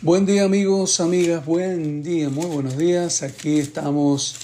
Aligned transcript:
Buen 0.00 0.26
día 0.26 0.44
amigos, 0.44 1.00
amigas, 1.00 1.44
buen 1.44 2.04
día, 2.04 2.28
muy 2.28 2.46
buenos 2.46 2.78
días. 2.78 3.24
Aquí 3.24 3.58
estamos 3.58 4.36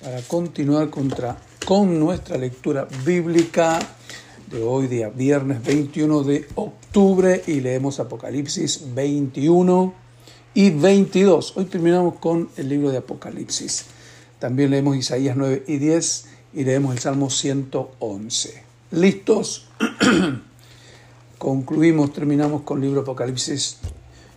para 0.00 0.22
continuar 0.22 0.88
contra, 0.88 1.36
con 1.66 2.00
nuestra 2.00 2.38
lectura 2.38 2.88
bíblica 3.04 3.78
de 4.50 4.62
hoy, 4.62 4.86
día 4.86 5.10
viernes 5.10 5.62
21 5.62 6.22
de 6.22 6.48
octubre, 6.54 7.42
y 7.46 7.60
leemos 7.60 8.00
Apocalipsis 8.00 8.94
21 8.94 9.92
y 10.54 10.70
22. 10.70 11.58
Hoy 11.58 11.66
terminamos 11.66 12.14
con 12.14 12.48
el 12.56 12.70
libro 12.70 12.90
de 12.90 12.96
Apocalipsis. 12.96 13.84
También 14.38 14.70
leemos 14.70 14.96
Isaías 14.96 15.36
9 15.36 15.64
y 15.66 15.76
10 15.76 16.24
y 16.54 16.64
leemos 16.64 16.94
el 16.94 17.00
Salmo 17.00 17.28
111. 17.28 18.64
¿Listos? 18.92 19.68
Concluimos, 21.36 22.14
terminamos 22.14 22.62
con 22.62 22.78
el 22.78 22.84
libro 22.84 23.02
Apocalipsis 23.02 23.76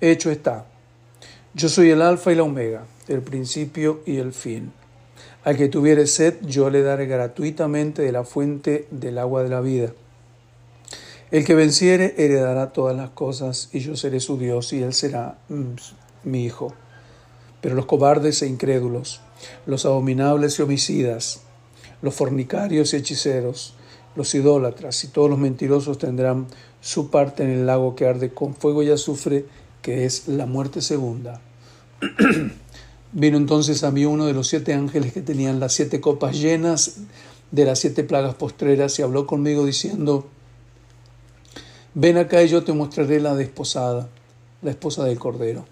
hecho 0.00 0.30
está. 0.30 0.66
Yo 1.54 1.68
soy 1.68 1.90
el 1.90 2.02
alfa 2.02 2.32
y 2.32 2.36
la 2.36 2.44
omega, 2.44 2.86
el 3.08 3.22
principio 3.22 4.00
y 4.06 4.18
el 4.18 4.32
fin. 4.32 4.72
Al 5.44 5.56
que 5.56 5.68
tuviere 5.68 6.06
sed, 6.06 6.36
yo 6.42 6.70
le 6.70 6.82
daré 6.82 7.06
gratuitamente 7.06 8.02
de 8.02 8.12
la 8.12 8.24
fuente 8.24 8.86
del 8.90 9.18
agua 9.18 9.42
de 9.42 9.48
la 9.48 9.60
vida. 9.60 9.92
El 11.30 11.44
que 11.44 11.54
venciere 11.54 12.14
heredará 12.16 12.72
todas 12.72 12.96
las 12.96 13.10
cosas, 13.10 13.68
y 13.72 13.80
yo 13.80 13.96
seré 13.96 14.20
su 14.20 14.38
Dios, 14.38 14.72
y 14.72 14.82
él 14.82 14.94
será 14.94 15.38
mm, 15.48 15.74
mi 16.24 16.44
hijo. 16.44 16.74
Pero 17.60 17.74
los 17.74 17.86
cobardes 17.86 18.40
e 18.42 18.46
incrédulos, 18.46 19.20
los 19.66 19.84
abominables 19.84 20.58
y 20.58 20.62
homicidas, 20.62 21.42
los 22.02 22.14
fornicarios 22.14 22.92
y 22.92 22.96
hechiceros, 22.96 23.74
los 24.16 24.34
idólatras 24.34 25.04
y 25.04 25.08
todos 25.08 25.30
los 25.30 25.38
mentirosos 25.38 25.98
tendrán 25.98 26.46
su 26.80 27.10
parte 27.10 27.44
en 27.44 27.50
el 27.50 27.66
lago 27.66 27.94
que 27.94 28.06
arde 28.06 28.30
con 28.30 28.54
fuego 28.54 28.82
y 28.82 28.90
azufre, 28.90 29.46
que 29.88 30.04
es 30.04 30.28
la 30.28 30.44
muerte 30.44 30.82
segunda. 30.82 31.40
Vino 33.12 33.38
entonces 33.38 33.84
a 33.84 33.90
mí 33.90 34.04
uno 34.04 34.26
de 34.26 34.34
los 34.34 34.46
siete 34.46 34.74
ángeles 34.74 35.14
que 35.14 35.22
tenían 35.22 35.60
las 35.60 35.72
siete 35.72 35.98
copas 35.98 36.38
llenas 36.38 36.96
de 37.52 37.64
las 37.64 37.78
siete 37.78 38.04
plagas 38.04 38.34
postreras 38.34 38.98
y 38.98 39.02
habló 39.02 39.26
conmigo 39.26 39.64
diciendo, 39.64 40.26
ven 41.94 42.18
acá 42.18 42.42
y 42.42 42.48
yo 42.48 42.64
te 42.64 42.74
mostraré 42.74 43.18
la 43.18 43.34
desposada, 43.34 44.10
la 44.60 44.72
esposa 44.72 45.04
del 45.04 45.18
Cordero. 45.18 45.64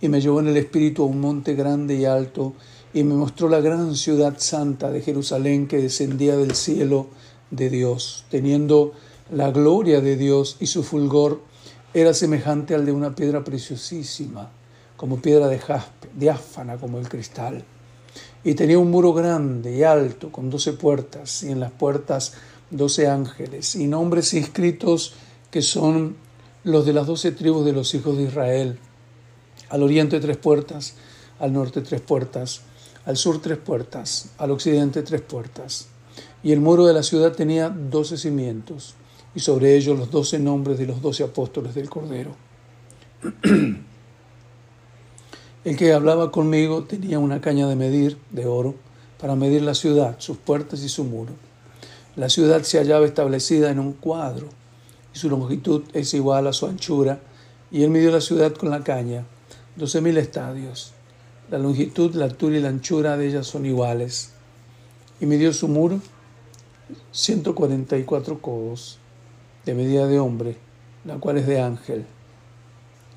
Y 0.00 0.08
me 0.08 0.20
llevó 0.20 0.38
en 0.38 0.46
el 0.46 0.56
espíritu 0.56 1.02
a 1.02 1.06
un 1.06 1.20
monte 1.20 1.54
grande 1.54 1.96
y 1.96 2.04
alto 2.04 2.54
y 2.94 3.02
me 3.02 3.16
mostró 3.16 3.48
la 3.48 3.58
gran 3.58 3.96
ciudad 3.96 4.36
santa 4.38 4.92
de 4.92 5.02
Jerusalén 5.02 5.66
que 5.66 5.78
descendía 5.78 6.36
del 6.36 6.54
cielo 6.54 7.08
de 7.50 7.70
Dios, 7.70 8.24
teniendo 8.30 8.92
la 9.32 9.50
gloria 9.50 10.00
de 10.00 10.16
Dios 10.16 10.58
y 10.60 10.68
su 10.68 10.84
fulgor 10.84 11.47
era 11.94 12.12
semejante 12.12 12.74
al 12.74 12.84
de 12.84 12.92
una 12.92 13.14
piedra 13.14 13.42
preciosísima, 13.42 14.50
como 14.96 15.20
piedra 15.22 15.48
de 15.48 15.58
jaspe, 15.58 16.08
diáfana 16.14 16.76
como 16.76 16.98
el 16.98 17.08
cristal. 17.08 17.64
Y 18.44 18.54
tenía 18.54 18.78
un 18.78 18.90
muro 18.90 19.12
grande 19.12 19.76
y 19.76 19.82
alto, 19.82 20.30
con 20.30 20.50
doce 20.50 20.72
puertas, 20.72 21.42
y 21.42 21.50
en 21.50 21.60
las 21.60 21.72
puertas 21.72 22.34
doce 22.70 23.08
ángeles, 23.08 23.74
y 23.74 23.86
nombres 23.86 24.34
inscritos 24.34 25.14
que 25.50 25.62
son 25.62 26.16
los 26.64 26.84
de 26.84 26.92
las 26.92 27.06
doce 27.06 27.32
tribus 27.32 27.64
de 27.64 27.72
los 27.72 27.94
hijos 27.94 28.16
de 28.16 28.24
Israel. 28.24 28.78
Al 29.70 29.82
oriente 29.82 30.20
tres 30.20 30.36
puertas, 30.36 30.94
al 31.38 31.52
norte 31.52 31.80
tres 31.80 32.00
puertas, 32.00 32.62
al 33.06 33.16
sur 33.16 33.40
tres 33.40 33.58
puertas, 33.58 34.30
al 34.38 34.50
occidente 34.50 35.02
tres 35.02 35.22
puertas. 35.22 35.88
Y 36.42 36.52
el 36.52 36.60
muro 36.60 36.86
de 36.86 36.92
la 36.92 37.02
ciudad 37.02 37.32
tenía 37.32 37.70
doce 37.70 38.16
cimientos 38.16 38.94
y 39.38 39.40
sobre 39.40 39.76
ellos 39.76 39.96
los 39.96 40.10
doce 40.10 40.40
nombres 40.40 40.78
de 40.78 40.86
los 40.86 41.00
doce 41.00 41.22
apóstoles 41.22 41.72
del 41.72 41.88
Cordero. 41.88 42.34
El 45.64 45.76
que 45.76 45.92
hablaba 45.92 46.32
conmigo 46.32 46.82
tenía 46.82 47.20
una 47.20 47.40
caña 47.40 47.68
de 47.68 47.76
medir 47.76 48.18
de 48.32 48.46
oro 48.46 48.74
para 49.20 49.36
medir 49.36 49.62
la 49.62 49.74
ciudad, 49.74 50.16
sus 50.18 50.38
puertas 50.38 50.82
y 50.82 50.88
su 50.88 51.04
muro. 51.04 51.34
La 52.16 52.28
ciudad 52.28 52.64
se 52.64 52.78
hallaba 52.78 53.06
establecida 53.06 53.70
en 53.70 53.78
un 53.78 53.92
cuadro 53.92 54.48
y 55.14 55.18
su 55.20 55.30
longitud 55.30 55.84
es 55.92 56.14
igual 56.14 56.48
a 56.48 56.52
su 56.52 56.66
anchura 56.66 57.20
y 57.70 57.84
él 57.84 57.90
midió 57.90 58.10
la 58.10 58.20
ciudad 58.20 58.52
con 58.54 58.70
la 58.70 58.82
caña, 58.82 59.24
doce 59.76 60.00
mil 60.00 60.16
estadios. 60.16 60.94
La 61.48 61.58
longitud, 61.58 62.12
la 62.16 62.24
altura 62.24 62.56
y 62.56 62.60
la 62.60 62.70
anchura 62.70 63.16
de 63.16 63.28
ellas 63.28 63.46
son 63.46 63.66
iguales. 63.66 64.32
Y 65.20 65.26
midió 65.26 65.52
su 65.52 65.68
muro 65.68 66.00
144 67.12 68.42
codos 68.42 68.98
de 69.68 69.74
medida 69.74 70.06
de 70.06 70.18
hombre, 70.18 70.56
la 71.04 71.18
cual 71.18 71.36
es 71.36 71.46
de 71.46 71.60
ángel. 71.60 72.06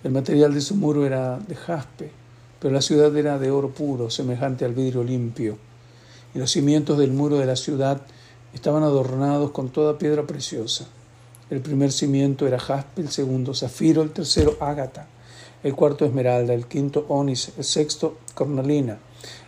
El 0.03 0.11
material 0.11 0.53
de 0.53 0.59
su 0.59 0.75
muro 0.75 1.05
era 1.05 1.39
de 1.39 1.55
jaspe, 1.55 2.11
pero 2.59 2.73
la 2.73 2.81
ciudad 2.81 3.15
era 3.15 3.39
de 3.39 3.49
oro 3.49 3.69
puro, 3.69 4.09
semejante 4.09 4.65
al 4.65 4.73
vidrio 4.73 5.01
limpio. 5.01 5.57
Y 6.35 6.39
los 6.39 6.51
cimientos 6.51 6.97
del 6.97 7.13
muro 7.13 7.37
de 7.37 7.45
la 7.45 7.55
ciudad 7.55 8.01
estaban 8.53 8.83
adornados 8.83 9.51
con 9.51 9.69
toda 9.69 9.97
piedra 9.97 10.27
preciosa. 10.27 10.87
El 11.49 11.61
primer 11.61 11.93
cimiento 11.93 12.45
era 12.45 12.59
jaspe, 12.59 13.01
el 13.01 13.11
segundo 13.11 13.53
zafiro, 13.53 14.01
el 14.01 14.11
tercero 14.11 14.57
ágata, 14.59 15.07
el 15.63 15.73
cuarto 15.73 16.03
esmeralda, 16.03 16.53
el 16.53 16.65
quinto 16.65 17.05
ónice, 17.07 17.53
el 17.57 17.63
sexto 17.63 18.17
cornalina, 18.33 18.99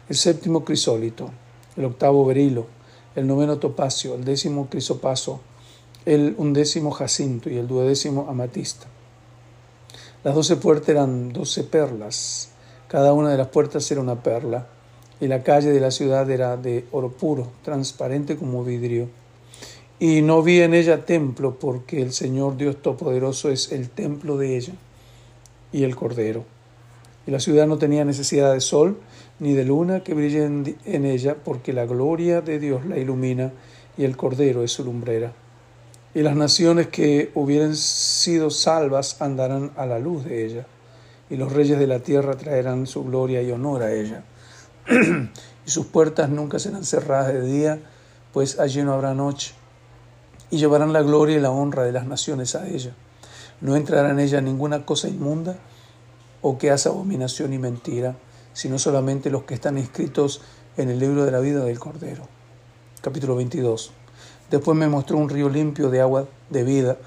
el 0.08 0.16
séptimo 0.16 0.63
crisólito, 0.63 1.31
el 1.75 1.84
octavo 1.84 2.25
berilo, 2.25 2.68
el 3.13 3.28
noveno 3.28 3.58
topacio, 3.58 4.16
el 4.16 4.24
décimo 4.24 4.69
crisopaso, 4.69 5.42
el 6.06 6.36
undécimo 6.38 6.91
jacinto 6.91 7.50
y 7.50 7.58
el 7.58 7.68
duodécimo 7.68 8.28
amatista. 8.30 8.88
Las 10.24 10.36
doce 10.36 10.56
puertas 10.56 10.90
eran 10.90 11.34
doce 11.34 11.64
perlas, 11.64 12.50
cada 12.88 13.14
una 13.14 13.30
de 13.30 13.38
las 13.38 13.47
puertas 13.47 13.90
era 13.91 14.02
una 14.02 14.22
perla, 14.22 14.68
y 15.19 15.28
la 15.28 15.44
calle 15.44 15.72
de 15.72 15.80
la 15.80 15.92
ciudad 15.92 16.30
era 16.30 16.58
de 16.58 16.86
oro 16.92 17.12
puro, 17.12 17.52
transparente 17.63 18.38
como 18.38 18.63
vidrio. 18.63 19.09
Y 20.00 20.22
no 20.22 20.42
vi 20.42 20.62
en 20.62 20.74
ella 20.74 21.06
templo, 21.06 21.58
porque 21.59 22.02
el 22.02 22.12
Señor 22.12 22.58
Dios 22.58 22.81
Todopoderoso 22.81 23.50
es 23.50 23.72
el 23.72 23.90
templo 23.90 24.38
de 24.38 24.58
ella 24.58 24.74
y 25.72 25.83
el 25.83 25.95
Cordero. 25.95 26.44
Y 27.25 27.31
la 27.31 27.39
ciudad 27.39 27.68
no 27.68 27.78
tenía 27.78 28.04
necesidad 28.04 28.54
de 28.54 28.60
sol 28.60 28.98
ni 29.39 29.54
de 29.54 29.63
luna 29.63 30.04
que 30.04 30.13
brillen 30.13 30.75
en 30.86 31.06
ella, 31.06 31.36
porque 31.42 31.72
la 31.72 31.86
gloria 31.86 32.42
de 32.42 32.60
Dios 32.60 32.86
la 32.86 32.98
ilumina 32.98 33.54
y 33.98 34.04
el 34.04 34.18
Cordero 34.18 34.63
es 34.63 34.72
su 34.72 34.83
lumbrera 34.83 35.33
y 36.15 36.21
las 36.21 36.36
naciones 36.36 36.88
que 36.88 37.31
hubieran 37.33 37.75
sido 37.75 38.50
salvas 38.51 39.21
andarán 39.21 39.71
a 39.75 39.86
la 39.86 40.00
luz 40.00 40.25
de 40.25 40.45
ella, 40.45 40.68
y 41.30 41.38
los 41.38 41.51
reyes 41.51 41.80
de 41.80 41.88
la 41.88 42.00
tierra 42.00 42.36
traerán 42.36 42.86
su 42.86 43.04
gloria 43.04 43.42
y 43.42 43.51
honor 43.51 43.83
a 43.83 43.94
ella. 43.94 44.24
y 45.65 45.69
sus 45.69 45.88
puertas 45.88 46.30
nunca 46.30 46.60
serán 46.60 46.86
cerradas 46.86 47.33
de 47.33 47.42
día, 47.42 47.80
pues 48.31 48.60
allí 48.60 48.83
no 48.83 48.94
habrá 48.94 49.13
noche, 49.13 49.54
y 50.51 50.57
llevarán 50.57 50.94
la 50.94 51.01
gloria 51.01 51.38
y 51.38 51.42
la 51.42 51.50
honra 51.50 51.83
de 51.83 51.92
las 51.92 52.06
naciones 52.06 52.56
a 52.56 52.68
ella. 52.68 52.94
No 53.62 53.75
entrará 53.75 54.12
en 54.12 54.19
ella 54.19 54.42
ninguna 54.42 54.86
cosa 54.86 55.07
inmunda 55.07 55.56
o 56.42 56.57
que 56.57 56.69
hace 56.69 56.89
abominación 56.89 57.54
y 57.54 57.57
mentira, 57.57 58.16
sino 58.54 58.77
solamente 58.77 59.31
los 59.31 59.44
que 59.44 59.56
están 59.56 59.77
inscritos 59.77 60.42
en 60.77 60.89
el 60.89 61.00
libro 61.00 61.25
de 61.25 61.31
la 61.31 61.39
vida 61.39 61.63
del 61.63 61.80
Cordero. 61.80 62.27
Capítulo 63.01 63.36
22. 63.36 64.03
Después 64.54 64.78
me 64.78 64.88
mostró 64.88 65.18
un 65.18 65.30
río 65.30 65.50
limpio 65.50 65.90
de 65.90 66.00
agua 66.00 66.28
de 66.52 66.64
vida, 66.64 66.98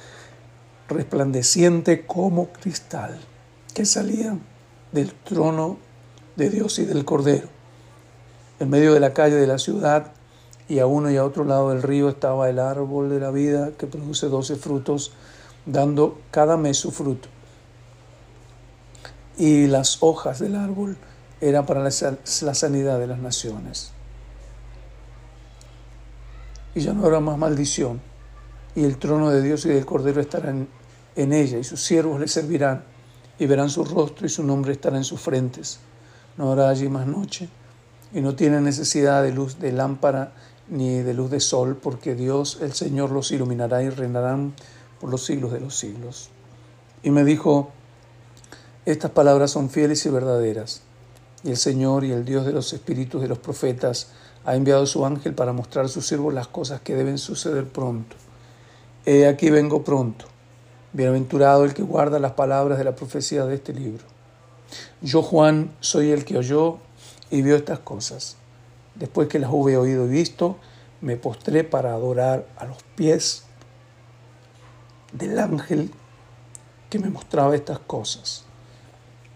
resplandeciente 0.89 2.05
como 2.05 2.49
cristal, 2.49 3.21
que 3.73 3.87
salía 3.87 4.37
del 4.91 5.15
trono 5.15 5.77
de 6.35 6.51
Dios 6.51 6.81
y 6.81 6.87
del 6.87 7.05
Cordero. 7.05 7.47
En 8.59 8.69
medio 8.69 8.93
de 8.95 8.99
la 8.99 9.13
calle 9.13 9.37
de 9.37 9.47
la 9.47 9.61
ciudad 9.61 10.11
y 10.69 10.81
a 10.81 10.87
uno 10.87 11.09
y 11.09 11.19
a 11.19 11.25
otro 11.25 11.45
lado 11.45 11.71
del 11.71 11.85
río 11.85 12.09
estaba 12.09 12.51
el 12.51 12.59
árbol 12.59 13.11
de 13.11 13.21
la 13.21 13.31
vida 13.31 13.71
que 13.79 13.87
produce 13.87 14.27
doce 14.27 14.57
frutos, 14.57 15.13
dando 15.67 16.19
cada 16.33 16.57
mes 16.57 16.79
su 16.79 16.91
fruto. 16.91 17.29
Y 19.39 19.69
las 19.69 19.99
hojas 20.01 20.41
del 20.41 20.57
árbol 20.57 20.97
eran 21.41 21.65
para 21.65 21.81
la 21.81 21.93
sanidad 21.93 22.99
de 22.99 23.07
las 23.07 23.21
naciones. 23.21 23.93
Y 26.77 26.83
ya 26.83 26.93
no 26.93 27.05
habrá 27.05 27.21
más 27.21 27.39
maldición, 27.39 28.03
y 28.75 28.85
el 28.85 28.99
trono 28.99 29.31
de 29.31 29.41
Dios 29.41 29.65
y 29.65 29.71
del 29.71 29.87
Cordero 29.87 30.21
estará 30.21 30.51
en, 30.51 30.69
en 31.17 31.33
ella, 31.33 31.57
y 31.57 31.65
sus 31.65 31.83
siervos 31.83 32.21
le 32.21 32.29
servirán, 32.29 32.85
y 33.39 33.47
verán 33.47 33.71
su 33.71 33.83
rostro 33.83 34.27
y 34.27 34.29
su 34.29 34.43
nombre 34.43 34.73
estará 34.73 34.99
en 34.99 35.05
sus 35.05 35.19
frentes. 35.19 35.79
No 36.37 36.53
habrá 36.53 36.69
allí 36.69 36.91
más 36.91 37.07
noche, 37.07 37.49
y 38.13 38.21
no 38.21 38.35
tienen 38.35 38.65
necesidad 38.65 39.23
de 39.23 39.33
luz 39.33 39.59
de 39.59 39.73
lámpara 39.73 40.35
ni 40.69 40.99
de 40.99 41.15
luz 41.15 41.31
de 41.31 41.41
sol, 41.41 41.79
porque 41.83 42.15
Dios 42.15 42.59
el 42.61 42.75
Señor 42.75 43.11
los 43.11 43.33
iluminará 43.33 43.83
y 43.83 43.89
reinarán 43.89 44.53
por 45.01 45.09
los 45.09 45.25
siglos 45.25 45.53
de 45.53 45.61
los 45.61 45.79
siglos. 45.79 46.29
Y 47.03 47.11
me 47.11 47.25
dijo, 47.25 47.71
estas 48.85 49.13
palabras 49.13 49.51
son 49.51 49.71
fieles 49.71 50.05
y 50.05 50.11
verdaderas, 50.11 50.83
y 51.43 51.49
el 51.49 51.57
Señor 51.57 52.05
y 52.05 52.13
el 52.13 52.27
Dios 52.27 52.45
de 52.45 52.53
los 52.53 52.71
espíritus 52.75 53.23
de 53.23 53.29
los 53.29 53.39
profetas 53.39 54.09
ha 54.47 54.55
enviado 54.55 54.87
su 54.87 55.05
ángel 55.05 55.35
para 55.35 55.53
mostrar 55.53 55.87
a 55.87 55.89
sus 55.89 56.07
siervos 56.07 56.33
las 56.33 56.47
cosas 56.47 56.81
que 56.81 56.95
deben 56.95 57.19
suceder 57.19 57.67
pronto. 57.67 58.17
He 59.05 59.27
aquí 59.27 59.51
vengo 59.51 59.83
pronto. 59.83 60.25
Bienaventurado 60.93 61.65
el 61.65 61.75
que 61.75 61.83
guarda 61.83 62.21
las 62.21 62.33
palabras 62.33 62.79
de 62.79 62.85
la 62.85 62.95
profecía 62.95 63.45
de 63.45 63.57
este 63.57 63.75
libro. 63.75 64.05
Yo, 65.03 65.23
Juan, 65.23 65.73
soy 65.81 66.13
el 66.13 66.25
que 66.25 66.39
oyó 66.39 66.79
y 67.29 67.43
vio 67.43 67.57
estas 67.57 67.81
cosas. 67.81 68.37
Después 68.95 69.27
que 69.27 69.41
las 69.41 69.51
hube 69.53 69.77
oído 69.77 70.07
y 70.07 70.11
visto, 70.11 70.57
me 71.01 71.17
postré 71.17 71.65
para 71.65 71.93
adorar 71.93 72.47
a 72.57 72.67
los 72.67 72.83
pies 72.95 73.43
del 75.13 75.41
ángel 75.41 75.91
que 76.89 77.01
me 77.01 77.11
mostraba 77.11 77.57
estas 77.57 77.81
cosas. 77.81 78.45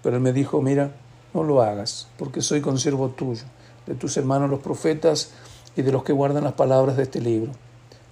Pero 0.05 0.17
él 0.17 0.23
me 0.23 0.33
dijo, 0.33 0.62
mira, 0.62 0.93
no 1.35 1.43
lo 1.43 1.62
hagas, 1.62 2.07
porque 2.17 2.43
soy 2.43 2.61
consiervo 2.61 3.09
tuyo, 3.11 3.45
de 3.87 3.94
tus 3.94 4.17
hermanos 4.17 4.50
los 4.50 4.61
profetas 4.61 5.31
y 5.77 5.82
de 5.82 5.93
los 5.93 6.05
que 6.05 6.12
guardan 6.12 6.44
las 6.44 6.55
palabras 6.55 6.97
de 6.97 7.05
este 7.05 7.21
libro. 7.21 7.53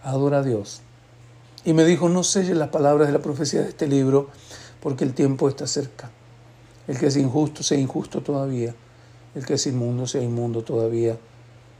Adora 0.02 0.38
a 0.38 0.42
Dios. 0.42 0.80
Y 1.64 1.72
me 1.72 1.84
dijo, 1.84 2.08
no 2.08 2.22
selles 2.24 2.56
las 2.56 2.68
palabras 2.68 3.08
de 3.08 3.12
la 3.12 3.20
profecía 3.20 3.62
de 3.62 3.68
este 3.68 3.86
libro, 3.86 4.28
porque 4.80 5.04
el 5.04 5.14
tiempo 5.14 5.48
está 5.48 5.66
cerca. 5.66 6.10
El 6.86 6.98
que 6.98 7.08
es 7.08 7.16
injusto 7.16 7.62
sea 7.62 7.78
injusto 7.78 8.22
todavía, 8.22 8.74
el 9.34 9.44
que 9.44 9.54
es 9.54 9.66
inmundo 9.66 10.06
sea 10.06 10.22
inmundo 10.22 10.62
todavía 10.62 11.18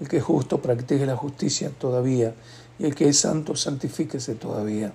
el 0.00 0.08
que 0.08 0.18
es 0.18 0.24
justo 0.24 0.58
practique 0.58 1.06
la 1.06 1.16
justicia 1.16 1.70
todavía, 1.76 2.34
y 2.78 2.84
el 2.84 2.94
que 2.94 3.08
es 3.08 3.18
santo 3.18 3.56
santifíquese 3.56 4.34
todavía. 4.34 4.92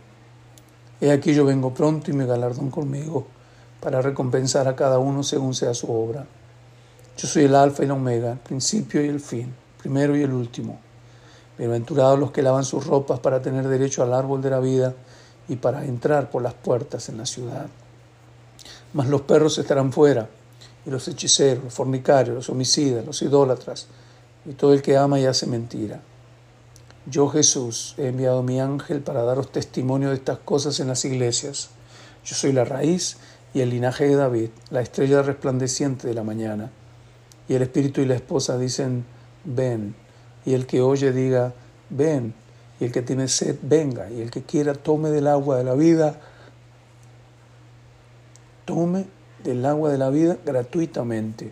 He 1.01 1.12
aquí 1.12 1.34
yo 1.34 1.46
vengo 1.46 1.74
pronto 1.74 2.12
y 2.12 2.13
me 2.13 2.25
galardón 2.25 2.69
conmigo, 2.69 3.28
para 3.81 4.01
recompensar 4.01 4.68
a 4.68 4.75
cada 4.75 5.00
uno 5.00 5.24
según 5.24 5.54
sea 5.54 5.74
su 5.74 5.92
obra. 5.92 6.25
Yo 7.18 7.27
soy 7.27 7.44
el 7.44 7.56
alfa 7.56 7.83
y 7.83 7.88
la 7.88 7.94
omega, 7.94 8.31
el 8.31 8.39
principio 8.39 9.04
y 9.06 9.07
el 9.07 9.19
fin, 9.19 9.54
primero 9.80 10.18
y 10.18 10.24
el 10.24 10.33
último. 10.33 10.80
Bienaventurados 11.57 12.19
los 12.19 12.31
que 12.31 12.42
lavan 12.42 12.65
sus 12.65 12.88
ropas 12.88 13.19
para 13.19 13.39
tener 13.39 13.68
derecho 13.68 14.01
al 14.01 14.13
árbol 14.13 14.42
de 14.42 14.50
la 14.50 14.60
vida 14.60 14.95
y 15.48 15.57
para 15.57 15.86
entrar 15.86 16.31
por 16.31 16.42
las 16.42 16.56
puertas 16.56 17.10
en 17.10 17.18
la 17.18 17.27
ciudad. 17.27 17.68
Mas 18.94 19.07
los 19.07 19.21
perros 19.21 19.60
estarán 19.60 19.94
fuera, 19.94 20.27
y 20.86 20.89
los 20.89 21.07
hechiceros, 21.07 21.63
los 21.63 21.74
fornicarios, 21.74 22.36
los 22.36 22.50
homicidas, 22.50 23.06
los 23.06 23.21
idólatras, 23.21 23.88
y 24.45 24.54
todo 24.54 24.74
el 24.74 24.81
que 24.81 24.98
ama 24.98 25.19
y 25.19 25.25
hace 25.25 25.45
mentira. 25.45 26.01
Yo 27.06 27.30
Jesús 27.30 27.94
he 28.00 28.07
enviado 28.07 28.42
mi 28.42 28.60
ángel 28.60 29.01
para 29.01 29.24
daros 29.24 29.51
testimonio 29.51 30.10
de 30.10 30.15
estas 30.15 30.39
cosas 30.39 30.80
en 30.80 30.88
las 30.88 31.06
iglesias. 31.06 31.69
Yo 32.25 32.36
soy 32.36 32.54
la 32.54 32.65
raíz 32.65 33.18
y 33.54 33.62
el 33.62 33.69
linaje 33.69 34.07
de 34.07 34.15
David, 34.15 34.50
la 34.71 34.81
estrella 34.81 35.21
resplandeciente 35.21 36.07
de 36.07 36.13
la 36.15 36.24
mañana. 36.24 36.71
Y 37.48 37.56
el 37.56 37.62
espíritu 37.62 38.01
y 38.01 38.06
la 38.06 38.16
esposa 38.16 38.57
dicen, 38.57 39.06
ven. 39.44 39.95
Y 40.45 40.54
el 40.54 40.66
que 40.66 40.81
oye 40.81 41.12
diga, 41.12 41.54
ven. 41.90 42.34
Y 42.80 42.86
el 42.86 42.92
que 42.92 43.01
tiene 43.01 43.28
sed, 43.28 43.57
venga. 43.62 44.10
Y 44.10 44.22
el 44.22 44.31
que 44.31 44.44
quiera, 44.44 44.74
tome 44.74 45.10
del 45.10 45.28
agua 45.28 45.57
de 45.57 45.63
la 45.63 45.74
vida. 45.74 46.19
Tome 48.66 49.06
del 49.44 49.66
agua 49.66 49.92
de 49.92 49.98
la 49.98 50.10
vida 50.10 50.38
gratuitamente. 50.45 51.51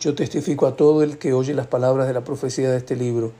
Yo 0.00 0.14
testifico 0.14 0.66
a 0.66 0.76
todo 0.76 1.02
el 1.02 1.18
que 1.18 1.32
oye 1.32 1.54
las 1.54 1.66
palabras 1.66 2.06
de 2.06 2.14
la 2.14 2.24
profecía 2.24 2.70
de 2.70 2.78
este 2.78 2.96
libro. 2.96 3.32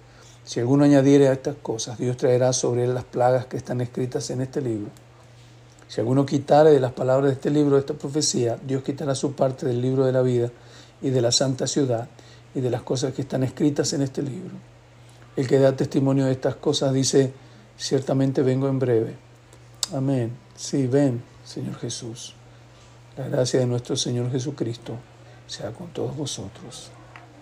Si 0.44 0.60
alguno 0.60 0.84
añadiere 0.84 1.28
a 1.28 1.32
estas 1.32 1.56
cosas, 1.56 1.98
Dios 1.98 2.16
traerá 2.16 2.52
sobre 2.52 2.84
él 2.84 2.94
las 2.94 3.04
plagas 3.04 3.46
que 3.46 3.56
están 3.56 3.80
escritas 3.80 4.30
en 4.30 4.40
este 4.40 4.60
libro. 4.60 4.90
Si 5.88 6.00
alguno 6.00 6.26
quitare 6.26 6.70
de 6.70 6.80
las 6.80 6.92
palabras 6.92 7.30
de 7.30 7.34
este 7.34 7.50
libro, 7.50 7.76
de 7.76 7.80
esta 7.80 7.94
profecía, 7.94 8.58
Dios 8.66 8.82
quitará 8.82 9.14
su 9.14 9.32
parte 9.32 9.66
del 9.66 9.80
libro 9.80 10.04
de 10.04 10.12
la 10.12 10.22
vida 10.22 10.50
y 11.02 11.10
de 11.10 11.20
la 11.20 11.32
santa 11.32 11.66
ciudad 11.66 12.08
y 12.54 12.60
de 12.60 12.70
las 12.70 12.82
cosas 12.82 13.14
que 13.14 13.22
están 13.22 13.42
escritas 13.42 13.92
en 13.92 14.02
este 14.02 14.22
libro. 14.22 14.54
El 15.36 15.46
que 15.46 15.58
da 15.58 15.76
testimonio 15.76 16.26
de 16.26 16.32
estas 16.32 16.56
cosas 16.56 16.92
dice, 16.92 17.32
ciertamente 17.76 18.42
vengo 18.42 18.68
en 18.68 18.78
breve. 18.78 19.14
Amén. 19.94 20.32
Sí, 20.56 20.86
ven, 20.86 21.22
Señor 21.44 21.76
Jesús. 21.76 22.34
La 23.16 23.28
gracia 23.28 23.60
de 23.60 23.66
nuestro 23.66 23.96
Señor 23.96 24.30
Jesucristo 24.30 24.96
sea 25.46 25.70
con 25.72 25.88
todos 25.92 26.16
vosotros. 26.16 26.90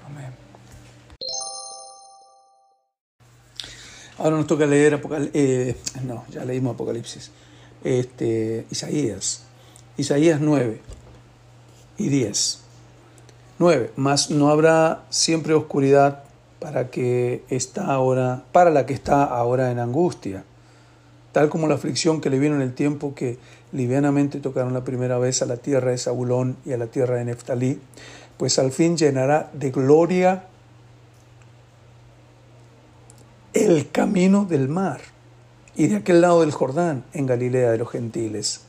Amén. 0.07 0.33
Ahora 4.19 4.37
nos 4.37 4.47
toca 4.47 4.67
leer 4.67 4.95
Apocalipsis, 4.95 5.35
eh, 5.35 5.77
no, 6.05 6.25
ya 6.31 6.45
leímos 6.45 6.75
Apocalipsis, 6.75 7.31
este, 7.85 8.67
Isaías, 8.71 9.43
Isaías 9.99 10.41
9 10.41 10.81
y 11.99 12.09
10. 12.09 12.66
9. 13.59 13.93
Mas 13.97 14.31
no 14.31 14.51
habrá 14.51 15.05
siempre 15.11 15.55
oscuridad 15.55 16.25
para 16.61 16.91
que 16.91 17.45
está 17.49 17.87
ahora, 17.87 18.45
para 18.53 18.71
la 18.71 18.87
que 18.87 18.95
está 18.95 19.25
ahora 19.25 19.71
en 19.71 19.79
angustia, 19.79 20.45
tal 21.33 21.49
como 21.49 21.69
la 21.69 21.75
aflicción 21.75 22.21
que 22.21 22.31
le 22.31 22.39
vino 22.39 22.55
en 22.55 22.63
el 22.63 22.75
tiempo 22.75 23.15
que 23.15 23.39
livianamente 23.73 24.41
tocaron 24.41 24.73
la 24.73 24.85
primera 24.85 25.19
vez 25.19 25.43
a 25.43 25.47
la 25.47 25.59
tierra 25.59 25.91
de 25.91 25.99
Zabulón 25.99 26.57
y 26.65 26.73
a 26.73 26.79
la 26.79 26.87
tierra 26.87 27.17
de 27.17 27.27
Neftalí, 27.27 27.79
pues 28.37 28.59
al 28.59 28.73
fin 28.73 28.97
llenará 28.97 29.51
de 29.53 29.71
gloria 29.71 30.45
el 33.53 33.91
camino 33.91 34.45
del 34.45 34.69
mar 34.69 35.01
y 35.75 35.89
de 35.89 35.97
aquel 35.97 36.21
lado 36.21 36.41
del 36.41 36.53
Jordán, 36.53 37.05
en 37.13 37.27
Galilea 37.27 37.71
de 37.71 37.79
los 37.79 37.91
gentiles. 37.91 38.63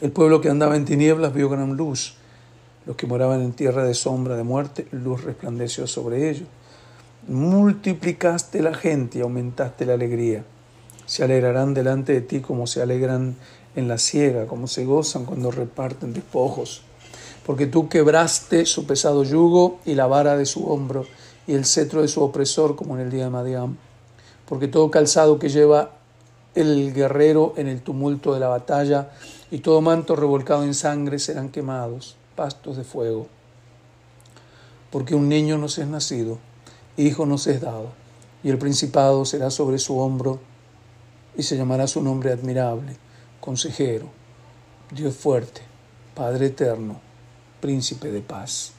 El 0.00 0.12
pueblo 0.12 0.40
que 0.40 0.50
andaba 0.50 0.76
en 0.76 0.84
tinieblas 0.84 1.32
vio 1.32 1.48
gran 1.48 1.76
luz, 1.76 2.16
los 2.86 2.96
que 2.96 3.06
moraban 3.06 3.40
en 3.40 3.52
tierra 3.52 3.84
de 3.84 3.94
sombra 3.94 4.36
de 4.36 4.42
muerte, 4.42 4.86
luz 4.90 5.24
resplandeció 5.24 5.86
sobre 5.86 6.30
ellos. 6.30 6.48
Multiplicaste 7.26 8.60
la 8.60 8.74
gente 8.74 9.18
y 9.18 9.22
aumentaste 9.22 9.86
la 9.86 9.94
alegría. 9.94 10.44
Se 11.06 11.24
alegrarán 11.24 11.74
delante 11.74 12.12
de 12.12 12.20
ti 12.20 12.40
como 12.40 12.66
se 12.66 12.82
alegran 12.82 13.36
en 13.76 13.88
la 13.88 13.98
siega, 13.98 14.46
como 14.46 14.66
se 14.66 14.84
gozan 14.84 15.24
cuando 15.24 15.50
reparten 15.50 16.12
despojos. 16.12 16.82
Porque 17.46 17.66
tú 17.66 17.88
quebraste 17.88 18.66
su 18.66 18.86
pesado 18.86 19.24
yugo 19.24 19.80
y 19.84 19.94
la 19.94 20.06
vara 20.06 20.36
de 20.36 20.46
su 20.46 20.66
hombro 20.66 21.06
y 21.46 21.54
el 21.54 21.64
cetro 21.64 22.02
de 22.02 22.08
su 22.08 22.22
opresor, 22.22 22.76
como 22.76 22.94
en 22.96 23.02
el 23.02 23.10
día 23.10 23.24
de 23.24 23.30
Madián. 23.30 23.76
Porque 24.46 24.68
todo 24.68 24.90
calzado 24.90 25.38
que 25.38 25.48
lleva 25.48 25.90
el 26.54 26.94
guerrero 26.94 27.54
en 27.56 27.68
el 27.68 27.82
tumulto 27.82 28.32
de 28.32 28.40
la 28.40 28.48
batalla 28.48 29.10
y 29.50 29.58
todo 29.58 29.80
manto 29.80 30.16
revolcado 30.16 30.64
en 30.64 30.74
sangre 30.74 31.18
serán 31.18 31.48
quemados, 31.48 32.16
pastos 32.34 32.76
de 32.76 32.84
fuego. 32.84 33.28
Porque 34.90 35.14
un 35.14 35.28
niño 35.28 35.58
nos 35.58 35.78
es 35.78 35.86
nacido, 35.86 36.38
hijo 36.96 37.26
nos 37.26 37.46
es 37.46 37.60
dado, 37.60 37.92
y 38.42 38.50
el 38.50 38.58
principado 38.58 39.24
será 39.24 39.50
sobre 39.50 39.78
su 39.78 39.98
hombro, 39.98 40.40
y 41.36 41.42
se 41.42 41.56
llamará 41.56 41.86
su 41.86 42.02
nombre 42.02 42.32
admirable 42.32 42.96
consejero, 43.44 44.06
Dios 44.90 45.14
fuerte, 45.14 45.60
Padre 46.14 46.46
eterno, 46.46 46.98
príncipe 47.60 48.10
de 48.10 48.22
paz. 48.22 48.72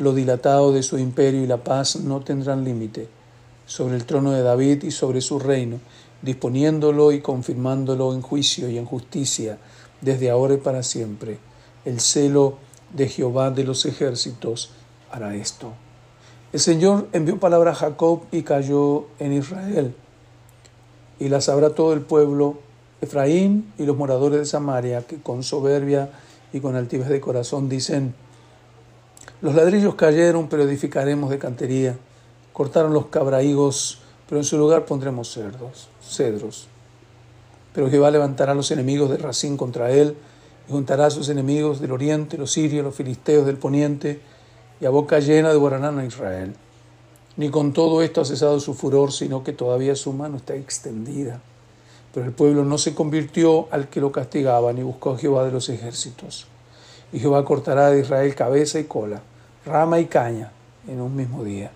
Lo 0.00 0.12
dilatado 0.12 0.72
de 0.72 0.82
su 0.82 0.98
imperio 0.98 1.44
y 1.44 1.46
la 1.46 1.62
paz 1.62 1.94
no 1.94 2.18
tendrán 2.18 2.64
límite 2.64 3.08
sobre 3.64 3.94
el 3.94 4.04
trono 4.04 4.32
de 4.32 4.42
David 4.42 4.82
y 4.82 4.90
sobre 4.90 5.20
su 5.20 5.38
reino, 5.38 5.78
disponiéndolo 6.20 7.12
y 7.12 7.20
confirmándolo 7.20 8.12
en 8.12 8.22
juicio 8.22 8.68
y 8.68 8.76
en 8.76 8.86
justicia 8.86 9.58
desde 10.00 10.30
ahora 10.30 10.54
y 10.54 10.56
para 10.56 10.82
siempre. 10.82 11.38
El 11.84 12.00
celo 12.00 12.58
de 12.94 13.08
Jehová 13.08 13.50
de 13.50 13.64
los 13.64 13.84
ejércitos 13.86 14.70
hará 15.10 15.34
esto. 15.34 15.72
El 16.52 16.60
Señor 16.60 17.08
envió 17.12 17.38
palabra 17.40 17.70
a 17.70 17.74
Jacob 17.74 18.22
y 18.30 18.42
cayó 18.42 19.06
en 19.18 19.32
Israel, 19.32 19.94
y 21.18 21.28
la 21.28 21.40
sabrá 21.40 21.70
todo 21.70 21.92
el 21.92 22.02
pueblo 22.02 22.58
Efraín 23.00 23.72
y 23.78 23.84
los 23.84 23.96
moradores 23.96 24.38
de 24.38 24.46
Samaria, 24.46 25.02
que 25.06 25.20
con 25.20 25.42
soberbia 25.42 26.10
y 26.52 26.60
con 26.60 26.76
altivez 26.76 27.08
de 27.08 27.20
corazón 27.20 27.68
dicen, 27.68 28.14
Los 29.40 29.54
ladrillos 29.54 29.94
cayeron, 29.94 30.48
pero 30.48 30.62
edificaremos 30.62 31.30
de 31.30 31.38
cantería. 31.38 31.96
Cortaron 32.52 32.92
los 32.92 33.06
cabraigos, 33.06 34.00
pero 34.28 34.40
en 34.40 34.44
su 34.44 34.58
lugar 34.58 34.84
pondremos 34.84 35.32
cerdos, 35.32 35.88
cedros. 36.02 36.68
Pero 37.74 37.90
Jehová 37.90 38.10
levantará 38.10 38.52
a 38.52 38.54
los 38.54 38.70
enemigos 38.70 39.10
de 39.10 39.16
Racín 39.16 39.56
contra 39.56 39.90
él, 39.90 40.16
y 40.68 40.72
juntará 40.72 41.06
a 41.06 41.10
sus 41.10 41.28
enemigos 41.28 41.80
del 41.80 41.92
oriente, 41.92 42.38
los 42.38 42.52
sirios, 42.52 42.84
los 42.84 42.94
filisteos 42.94 43.46
del 43.46 43.56
poniente, 43.56 44.20
y 44.80 44.86
a 44.86 44.90
boca 44.90 45.18
llena 45.20 45.50
devorarán 45.50 45.98
a 45.98 46.04
Israel. 46.04 46.54
Ni 47.36 47.48
con 47.48 47.72
todo 47.72 48.02
esto 48.02 48.20
ha 48.20 48.24
cesado 48.24 48.60
su 48.60 48.74
furor, 48.74 49.12
sino 49.12 49.42
que 49.42 49.52
todavía 49.52 49.96
su 49.96 50.12
mano 50.12 50.36
está 50.36 50.54
extendida. 50.54 51.40
Pero 52.12 52.26
el 52.26 52.32
pueblo 52.32 52.64
no 52.64 52.76
se 52.76 52.94
convirtió 52.94 53.68
al 53.70 53.88
que 53.88 54.00
lo 54.00 54.12
castigaba, 54.12 54.72
ni 54.72 54.82
buscó 54.82 55.12
a 55.12 55.18
Jehová 55.18 55.44
de 55.44 55.52
los 55.52 55.68
ejércitos. 55.68 56.46
Y 57.12 57.20
Jehová 57.20 57.44
cortará 57.44 57.90
de 57.90 58.00
Israel 58.00 58.34
cabeza 58.34 58.78
y 58.80 58.84
cola, 58.84 59.22
rama 59.64 59.98
y 59.98 60.06
caña, 60.06 60.52
en 60.86 61.00
un 61.00 61.16
mismo 61.16 61.42
día. 61.42 61.70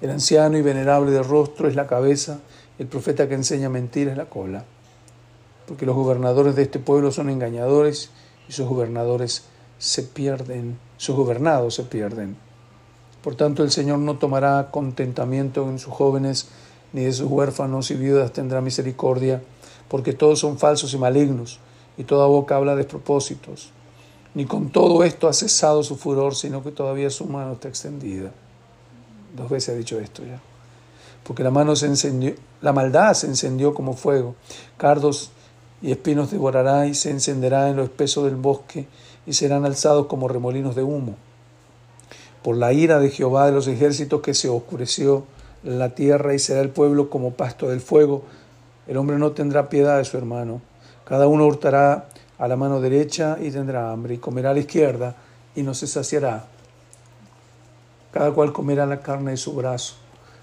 El 0.00 0.10
anciano 0.10 0.58
y 0.58 0.62
venerable 0.62 1.10
de 1.10 1.22
rostro 1.22 1.68
es 1.68 1.76
la 1.76 1.86
cabeza, 1.86 2.40
el 2.78 2.86
profeta 2.86 3.28
que 3.28 3.34
enseña 3.34 3.68
mentira 3.68 4.10
es 4.10 4.16
la 4.16 4.26
cola. 4.26 4.64
Porque 5.66 5.86
los 5.86 5.96
gobernadores 5.96 6.54
de 6.56 6.62
este 6.62 6.78
pueblo 6.78 7.10
son 7.10 7.30
engañadores 7.30 8.10
y 8.48 8.52
sus 8.52 8.68
gobernadores 8.68 9.44
se 9.78 10.02
pierden, 10.02 10.78
sus 10.96 11.16
gobernados 11.16 11.74
se 11.74 11.82
pierden. 11.82 12.36
Por 13.22 13.34
tanto, 13.34 13.62
el 13.62 13.70
Señor 13.70 13.98
no 13.98 14.18
tomará 14.18 14.70
contentamiento 14.70 15.68
en 15.68 15.78
sus 15.78 15.92
jóvenes, 15.92 16.48
ni 16.92 17.02
de 17.02 17.12
sus 17.12 17.28
huérfanos 17.28 17.90
y 17.90 17.94
viudas 17.94 18.32
tendrá 18.32 18.60
misericordia, 18.60 19.42
porque 19.88 20.12
todos 20.12 20.38
son 20.38 20.58
falsos 20.58 20.94
y 20.94 20.98
malignos, 20.98 21.58
y 21.98 22.04
toda 22.04 22.26
boca 22.26 22.56
habla 22.56 22.72
de 22.72 22.78
despropósitos. 22.82 23.72
Ni 24.34 24.44
con 24.44 24.70
todo 24.70 25.02
esto 25.02 25.28
ha 25.28 25.32
cesado 25.32 25.82
su 25.82 25.96
furor, 25.96 26.34
sino 26.34 26.62
que 26.62 26.70
todavía 26.70 27.10
su 27.10 27.24
mano 27.24 27.54
está 27.54 27.68
extendida. 27.68 28.30
Dos 29.34 29.50
veces 29.50 29.74
ha 29.74 29.78
dicho 29.78 29.98
esto 29.98 30.22
ya. 30.24 30.40
Porque 31.24 31.42
la 31.42 31.50
mano 31.50 31.74
se 31.74 31.86
encendió, 31.86 32.34
la 32.60 32.72
maldad 32.72 33.14
se 33.14 33.26
encendió 33.26 33.74
como 33.74 33.94
fuego, 33.94 34.36
cardos 34.76 35.32
y 35.82 35.92
espinos 35.92 36.30
devorará 36.30 36.86
y 36.86 36.94
se 36.94 37.10
encenderá 37.10 37.68
en 37.68 37.76
lo 37.76 37.84
espeso 37.84 38.24
del 38.24 38.36
bosque 38.36 38.86
y 39.26 39.32
serán 39.32 39.64
alzados 39.64 40.06
como 40.06 40.28
remolinos 40.28 40.74
de 40.74 40.82
humo 40.82 41.16
por 42.46 42.56
la 42.56 42.72
ira 42.72 43.00
de 43.00 43.10
Jehová 43.10 43.46
de 43.46 43.50
los 43.50 43.66
ejércitos 43.66 44.20
que 44.20 44.32
se 44.32 44.48
oscureció 44.48 45.24
la 45.64 45.96
tierra 45.96 46.32
y 46.32 46.38
será 46.38 46.60
el 46.60 46.68
pueblo 46.68 47.10
como 47.10 47.32
pasto 47.32 47.68
del 47.68 47.80
fuego. 47.80 48.22
El 48.86 48.98
hombre 48.98 49.18
no 49.18 49.32
tendrá 49.32 49.68
piedad 49.68 49.98
de 49.98 50.04
su 50.04 50.16
hermano. 50.16 50.60
Cada 51.04 51.26
uno 51.26 51.44
hurtará 51.44 52.06
a 52.38 52.46
la 52.46 52.54
mano 52.54 52.80
derecha 52.80 53.36
y 53.40 53.50
tendrá 53.50 53.90
hambre, 53.90 54.14
y 54.14 54.18
comerá 54.18 54.50
a 54.50 54.52
la 54.52 54.60
izquierda 54.60 55.16
y 55.56 55.64
no 55.64 55.74
se 55.74 55.88
saciará. 55.88 56.44
Cada 58.12 58.30
cual 58.30 58.52
comerá 58.52 58.86
la 58.86 59.00
carne 59.00 59.32
de 59.32 59.38
su 59.38 59.52
brazo. 59.52 59.94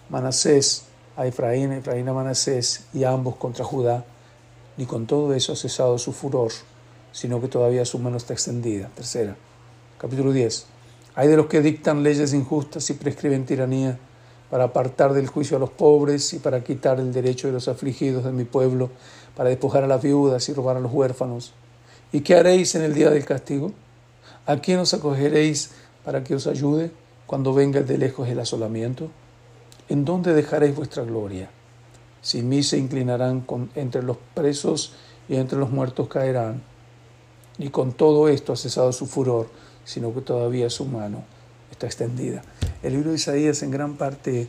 Manasés 0.10 0.84
a 1.16 1.26
Efraín, 1.26 1.72
Efraín 1.72 2.10
a 2.10 2.14
Manasés, 2.14 2.84
y 2.94 3.06
ambos 3.06 3.38
contra 3.38 3.64
Judá. 3.64 4.04
Ni 4.76 4.86
con 4.86 5.06
todo 5.06 5.34
eso 5.34 5.54
ha 5.54 5.56
cesado 5.56 5.98
su 6.00 6.14
furor, 6.14 6.52
sino 7.12 7.40
que 7.40 7.48
todavía 7.48 7.86
su 7.86 8.00
mano 8.00 8.18
está 8.18 8.34
extendida. 8.34 8.90
Tercera, 8.96 9.36
capítulo 10.00 10.32
10. 10.32 10.66
Hay 11.16 11.28
de 11.28 11.38
los 11.38 11.46
que 11.46 11.62
dictan 11.62 12.02
leyes 12.02 12.34
injustas 12.34 12.90
y 12.90 12.96
prescriben 12.96 13.46
tiranía 13.46 14.00
para 14.50 14.66
apartar 14.66 15.14
del 15.14 15.28
juicio 15.28 15.58
a 15.58 15.60
los 15.60 15.70
pobres 15.70 16.34
y 16.34 16.40
para 16.40 16.64
quitar 16.64 17.00
el 17.00 17.14
derecho 17.14 17.48
de 17.48 17.54
los 17.54 17.68
afligidos 17.68 18.24
de 18.24 18.32
mi 18.32 18.46
pueblo, 18.46 18.90
para 19.36 19.50
despojar 19.50 19.84
a 19.84 19.88
las 19.88 20.02
viudas 20.02 20.50
y 20.50 20.54
robar 20.54 20.78
a 20.78 20.80
los 20.80 20.92
huérfanos. 20.92 21.54
¿Y 22.12 22.22
qué 22.22 22.36
haréis 22.36 22.74
en 22.74 22.82
el 22.82 22.96
día 22.96 23.12
del 23.12 23.26
castigo? 23.26 23.72
¿A 24.46 24.58
quién 24.58 24.80
os 24.80 24.94
acogeréis 24.94 25.72
para 26.04 26.24
que 26.24 26.36
os 26.36 26.48
ayude 26.48 26.92
cuando 27.28 27.54
venga 27.54 27.82
de 27.82 27.98
lejos 27.98 28.28
el 28.28 28.40
asolamiento? 28.40 29.10
¿En 29.88 30.04
dónde 30.04 30.34
dejaréis 30.34 30.76
vuestra 30.76 31.04
gloria? 31.04 31.50
Si 32.24 32.42
mí 32.42 32.64
se 32.64 32.80
inclinarán 32.80 33.46
entre 33.76 34.02
los 34.02 34.18
presos 34.34 34.94
y 35.30 35.36
entre 35.36 35.60
los 35.60 35.70
muertos 35.70 36.08
caerán. 36.08 36.64
Y 37.60 37.70
con 37.70 37.92
todo 37.92 38.30
esto 38.30 38.54
ha 38.54 38.56
cesado 38.56 38.92
su 38.92 39.06
furor 39.06 39.48
sino 39.86 40.14
que 40.14 40.22
todavía 40.22 40.70
su 40.70 40.86
mano 40.86 41.24
está 41.72 41.88
extendida. 41.88 42.42
El 42.82 42.94
libro 42.94 43.10
de 43.10 43.18
Isaías 43.18 43.64
en 43.64 43.72
gran 43.72 43.96
parte, 43.96 44.48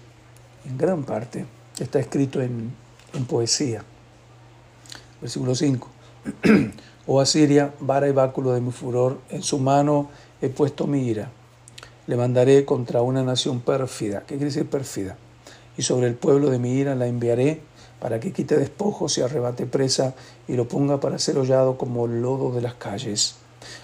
en 0.65 0.79
gran 0.79 1.05
parte, 1.05 1.47
está 1.79 1.99
escrito 1.99 2.41
en, 2.41 2.73
en 3.13 3.25
poesía. 3.25 3.85
Versículo 5.21 5.55
5. 5.55 5.89
Oh 7.07 7.21
Asiria, 7.21 7.75
vara 7.81 8.09
y 8.09 8.13
báculo 8.13 8.53
de 8.53 8.63
mi 8.63 8.73
furor, 8.73 9.21
en 9.29 9.43
su 9.43 9.59
mano 9.59 10.09
he 10.41 10.49
puesto 10.49 10.87
mi 10.87 11.07
ira. 11.07 11.31
Le 12.07 12.17
mandaré 12.17 12.65
contra 12.65 13.03
una 13.03 13.23
nación 13.23 13.61
pérfida. 13.61 14.21
¿Qué 14.21 14.37
quiere 14.37 14.47
decir 14.47 14.67
pérfida? 14.71 15.19
Y 15.77 15.83
sobre 15.83 16.07
el 16.07 16.15
pueblo 16.15 16.51
de 16.51 16.59
mi 16.59 16.73
ira 16.73 16.95
la 16.95 17.07
enviaré 17.07 17.61
para 18.01 18.21
que 18.21 18.33
quite 18.33 18.57
despojos 18.57 19.19
y 19.19 19.23
arrebate 19.23 19.67
presa 19.67 20.15
y 20.47 20.55
lo 20.55 20.69
ponga 20.69 21.01
para 21.01 21.19
ser 21.19 21.39
hollado 21.39 21.79
como 21.79 22.07
lodo 22.07 22.53
de 22.53 22.63
las 22.63 22.75
calles 22.75 23.37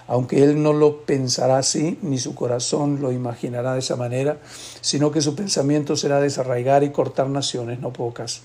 aunque 0.07 0.43
él 0.43 0.61
no 0.61 0.73
lo 0.73 1.05
pensará 1.05 1.57
así, 1.57 1.97
ni 2.01 2.17
su 2.17 2.35
corazón 2.35 3.01
lo 3.01 3.11
imaginará 3.11 3.73
de 3.73 3.79
esa 3.79 3.95
manera, 3.95 4.37
sino 4.81 5.11
que 5.11 5.21
su 5.21 5.35
pensamiento 5.35 5.95
será 5.95 6.19
desarraigar 6.19 6.83
y 6.83 6.91
cortar 6.91 7.27
naciones, 7.29 7.79
no 7.79 7.93
pocas. 7.93 8.41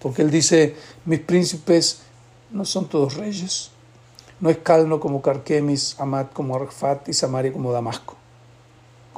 Porque 0.00 0.22
él 0.22 0.30
dice, 0.30 0.76
mis 1.04 1.20
príncipes 1.20 2.00
no 2.50 2.64
son 2.64 2.88
todos 2.88 3.14
reyes, 3.14 3.70
no 4.40 4.50
es 4.50 4.58
Calno 4.58 5.00
como 5.00 5.22
Carquemis, 5.22 5.96
Amat 5.98 6.32
como 6.32 6.54
Arfat 6.54 7.08
y 7.08 7.12
Samaria 7.12 7.52
como 7.52 7.72
Damasco. 7.72 8.17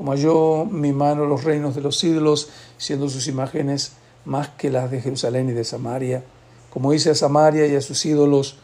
Como 0.01 0.13
halló 0.13 0.65
mi 0.65 0.95
mano 0.95 1.27
los 1.27 1.45
reinos 1.45 1.75
de 1.75 1.83
los 1.83 2.03
ídolos, 2.03 2.49
siendo 2.79 3.11
sus 3.11 3.27
imágenes 3.27 3.93
más 4.25 4.49
que 4.49 4.71
las 4.71 4.91
de 4.91 5.03
Jerusalén 5.03 5.51
y 5.51 5.53
de 5.53 5.63
Samaria, 5.63 6.25
como 6.71 6.95
hice 6.95 7.11
a 7.11 7.15
Samaria 7.15 7.67
y 7.67 7.77
a 7.77 7.83
sus 7.83 8.07
ídolos, 8.07 8.57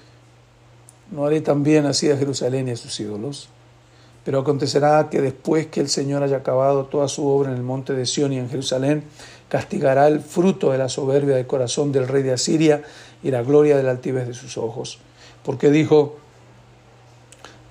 ¿No 1.11 1.27
haré 1.27 1.43
también 1.43 1.85
así 1.85 2.11
a 2.11 2.17
Jerusalén 2.17 2.69
y 2.69 2.71
a 2.71 2.77
sus 2.77 2.99
ídolos? 3.01 3.51
Pero 4.25 4.41
acontecerá 4.41 5.11
que 5.11 5.21
después 5.21 5.67
que 5.67 5.81
el 5.81 5.91
Señor 5.91 6.23
haya 6.23 6.39
acabado 6.39 6.87
toda 6.87 7.07
su 7.07 7.29
obra 7.29 7.51
en 7.51 7.59
el 7.59 7.63
monte 7.63 7.93
de 7.93 8.07
Sión 8.07 8.33
y 8.33 8.39
en 8.39 8.49
Jerusalén, 8.49 9.05
castigará 9.51 10.09
el 10.09 10.21
fruto 10.21 10.73
de 10.73 10.79
la 10.79 10.89
soberbia 10.89 11.37
del 11.37 11.47
corazón 11.47 11.93
del 11.93 12.09
rey 12.09 12.23
de 12.23 12.33
Asiria 12.33 12.83
y 13.23 13.31
la 13.31 13.43
gloria 13.43 13.77
de 13.77 13.83
la 13.83 13.91
altivez 13.91 14.27
de 14.27 14.33
sus 14.33 14.57
ojos. 14.57 15.01
Porque 15.45 15.71
dijo, 15.71 16.17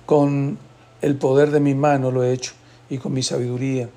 con 0.06 0.56
el 1.02 1.16
poder 1.16 1.50
de 1.50 1.58
mi 1.58 1.74
mano 1.74 2.12
lo 2.12 2.22
he 2.22 2.32
hecho 2.32 2.52
y 2.88 2.98
con 2.98 3.12
mi 3.12 3.22
sabiduría, 3.22 3.88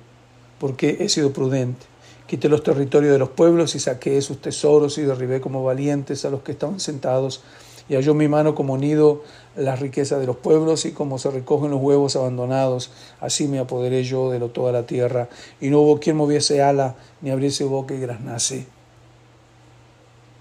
porque 0.58 0.98
he 1.00 1.08
sido 1.08 1.32
prudente. 1.32 1.86
Quité 2.26 2.48
los 2.48 2.62
territorios 2.62 3.12
de 3.12 3.18
los 3.18 3.30
pueblos 3.30 3.74
y 3.74 3.80
saqué 3.80 4.20
sus 4.22 4.40
tesoros 4.40 4.98
y 4.98 5.02
derribé 5.02 5.40
como 5.40 5.64
valientes 5.64 6.24
a 6.24 6.30
los 6.30 6.42
que 6.42 6.52
estaban 6.52 6.78
sentados 6.78 7.42
y 7.90 7.96
halló 7.96 8.14
mi 8.14 8.28
mano 8.28 8.54
como 8.54 8.78
nido 8.78 9.24
la 9.56 9.74
riqueza 9.74 10.16
de 10.20 10.26
los 10.26 10.36
pueblos 10.36 10.84
y 10.84 10.92
como 10.92 11.18
se 11.18 11.28
recogen 11.28 11.72
los 11.72 11.80
huevos 11.80 12.14
abandonados, 12.14 12.92
así 13.20 13.48
me 13.48 13.58
apoderé 13.58 14.04
yo 14.04 14.30
de 14.30 14.38
toda 14.48 14.70
la 14.70 14.86
tierra, 14.86 15.28
y 15.60 15.70
no 15.70 15.80
hubo 15.80 15.98
quien 15.98 16.16
moviese 16.16 16.62
ala, 16.62 16.94
ni 17.20 17.30
abriese 17.30 17.64
boca 17.64 17.92
y 17.92 17.98
graznase. 17.98 18.66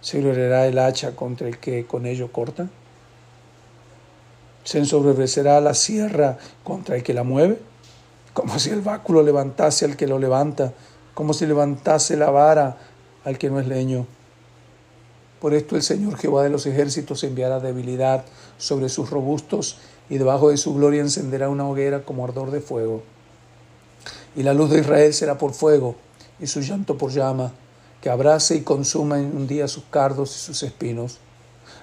¿Se 0.01 0.21
gloriará 0.21 0.67
el 0.67 0.77
hacha 0.77 1.15
contra 1.15 1.47
el 1.47 1.57
que 1.57 1.87
con 1.87 2.05
ello 2.05 2.31
corta? 2.31 2.69
¿Se 4.63 4.77
ensobrecerá 4.77 5.59
la 5.59 5.73
sierra 5.73 6.37
contra 6.63 6.97
el 6.97 7.03
que 7.03 7.15
la 7.15 7.23
mueve? 7.23 7.57
Como 8.33 8.59
si 8.59 8.69
el 8.69 8.81
báculo 8.81 9.23
levantase 9.23 9.85
al 9.85 9.97
que 9.97 10.07
lo 10.07 10.19
levanta, 10.19 10.73
como 11.13 11.33
si 11.33 11.45
levantase 11.45 12.15
la 12.15 12.29
vara 12.29 12.77
al 13.25 13.37
que 13.37 13.49
no 13.49 13.59
es 13.59 13.67
leño. 13.67 14.05
Por 15.39 15.53
esto 15.53 15.75
el 15.75 15.83
Señor 15.83 16.17
Jehová 16.17 16.43
de 16.43 16.49
los 16.49 16.65
ejércitos 16.65 17.23
enviará 17.23 17.59
debilidad 17.59 18.25
sobre 18.57 18.89
sus 18.89 19.09
robustos 19.09 19.77
y 20.09 20.17
debajo 20.17 20.49
de 20.49 20.57
su 20.57 20.73
gloria 20.73 21.01
encenderá 21.01 21.49
una 21.49 21.67
hoguera 21.67 22.03
como 22.03 22.25
ardor 22.25 22.51
de 22.51 22.61
fuego. 22.61 23.03
Y 24.35 24.43
la 24.43 24.53
luz 24.53 24.69
de 24.69 24.79
Israel 24.79 25.13
será 25.13 25.37
por 25.37 25.53
fuego 25.53 25.95
y 26.39 26.47
su 26.47 26.61
llanto 26.61 26.97
por 26.97 27.11
llama, 27.11 27.53
que 28.01 28.09
abrace 28.09 28.55
y 28.55 28.61
consuma 28.61 29.19
en 29.19 29.35
un 29.35 29.47
día 29.47 29.67
sus 29.67 29.83
cardos 29.89 30.35
y 30.35 30.39
sus 30.39 30.63
espinos. 30.63 31.19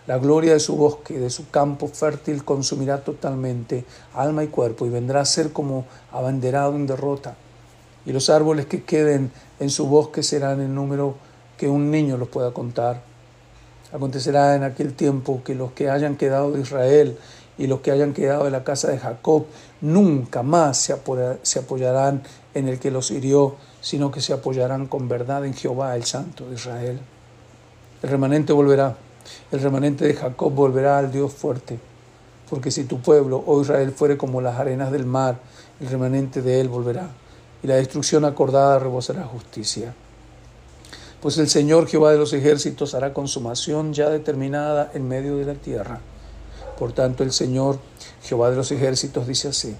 La 0.07 0.19
gloria 0.19 0.53
de 0.53 0.61
su 0.61 0.77
bosque 0.77 1.19
de 1.19 1.31
su 1.31 1.51
campo 1.51 1.89
fértil 1.89 2.45
consumirá 2.45 3.03
totalmente 3.03 3.85
alma 4.15 4.45
y 4.45 4.49
cuerpo 4.49 4.87
y 4.87 4.91
vendrá 4.91 5.21
a 5.21 5.25
ser 5.25 5.53
como 5.53 5.85
abanderado 6.13 6.77
en 6.77 6.87
derrota. 6.87 7.37
Y 8.05 8.13
los 8.13 8.31
árboles 8.31 8.67
que 8.67 8.85
queden 8.85 9.33
en 9.59 9.71
su 9.71 9.87
bosque 9.87 10.23
serán 10.23 10.61
en 10.61 10.75
número 10.75 11.17
que 11.57 11.69
un 11.69 11.91
niño 11.91 12.17
los 12.17 12.29
pueda 12.29 12.53
contar 12.53 13.03
Acontecerá 13.93 14.57
en 14.57 14.65
aquel 14.65 14.95
tiempo 14.95 15.43
que 15.45 15.55
los 15.55 15.73
que 15.73 15.89
hayan 15.89 16.17
quedado 16.17 16.51
de 16.53 16.61
Israel 16.61 17.17
y 17.57 17.69
los 17.69 17.81
que 17.81 17.93
hayan 17.93 18.13
quedado 18.13 18.45
de 18.45 18.51
la 18.51 18.65
casa 18.65 18.91
de 18.91 18.99
Jacob 18.99 19.47
nunca 19.81 20.43
más 20.43 20.77
se, 20.79 20.93
apoyarán 21.59 22.23
en 22.55 22.69
el 22.69 22.81
que 22.81 22.91
los 22.91 23.11
hirió, 23.11 23.57
sino 23.81 24.11
que 24.11 24.21
se 24.21 24.33
apoyarán 24.33 24.87
con 24.87 25.09
verdad 25.09 25.47
en 25.47 25.55
Jehová, 25.55 25.95
el 25.97 26.05
Santo 26.05 26.49
de 26.49 26.57
Israel. 26.57 27.01
El 28.03 28.11
remanente 28.11 28.53
volverá, 28.53 28.97
el 29.51 29.61
remanente 29.61 30.07
de 30.07 30.15
Jacob 30.15 30.53
volverá 30.53 30.99
al 30.99 31.13
Dios 31.13 31.33
fuerte, 31.33 31.79
porque 32.49 32.71
si 32.71 32.85
tu 32.85 33.01
pueblo, 33.01 33.43
oh 33.47 33.61
Israel, 33.61 33.93
fuere 33.93 34.17
como 34.17 34.41
las 34.41 34.59
arenas 34.59 34.93
del 34.93 35.07
mar, 35.07 35.39
el 35.81 35.89
remanente 35.89 36.43
de 36.43 36.61
él 36.61 36.69
volverá. 36.69 37.09
y 37.63 37.67
la 37.67 37.77
destrucción 37.77 38.25
acordada 38.25 38.79
rebosará 38.79 39.25
justicia. 39.25 39.95
Pues 41.23 41.39
el 41.39 41.49
Señor 41.49 41.89
Jehová 41.89 42.13
de 42.13 42.19
los 42.19 42.33
ejércitos 42.35 42.95
hará 42.95 43.15
consumación 43.15 43.95
ya 43.95 44.11
determinada 44.11 44.91
en 44.95 45.09
medio 45.09 45.37
de 45.37 45.47
la 45.47 45.55
tierra. 45.55 46.01
Por 46.79 46.93
tanto, 46.93 47.23
el 47.25 47.33
Señor 47.33 47.79
Jehová 48.23 48.51
de 48.51 48.57
los 48.57 48.71
ejércitos 48.71 49.27
dice 49.27 49.49
así, 49.49 49.75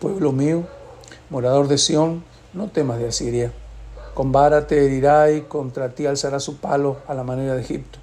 Pueblo 0.00 0.32
mío, 0.32 0.66
morador 1.28 1.68
de 1.68 1.76
Sión, 1.76 2.24
no 2.54 2.68
temas 2.68 2.98
de 2.98 3.08
Asiria. 3.08 3.52
Con 4.14 4.32
vara 4.32 4.66
te 4.66 4.84
herirá 4.84 5.30
y 5.30 5.42
contra 5.42 5.90
ti 5.90 6.06
alzará 6.06 6.40
su 6.40 6.56
palo 6.56 6.96
a 7.06 7.14
la 7.14 7.22
manera 7.22 7.54
de 7.54 7.60
Egipto. 7.60 7.98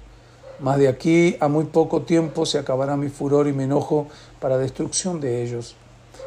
Mas 0.60 0.78
de 0.78 0.88
aquí 0.88 1.36
a 1.40 1.48
muy 1.48 1.64
poco 1.64 2.02
tiempo 2.02 2.46
se 2.46 2.58
acabará 2.58 2.96
mi 2.96 3.08
furor 3.08 3.46
y 3.46 3.52
mi 3.52 3.64
enojo 3.64 4.06
para 4.40 4.58
destrucción 4.58 5.20
de 5.20 5.42
ellos. 5.42 5.76